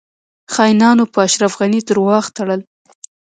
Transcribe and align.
خاینانو 0.53 1.03
په 1.13 1.19
اشرف 1.27 1.53
غنی 1.59 1.79
درواغ 1.89 2.23
تړل 2.35 2.61